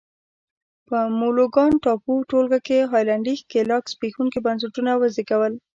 [0.87, 5.53] په مولوکان ټاپو ټولګه کې هالنډي ښکېلاک زبېښونکي بنسټونه وزېږول.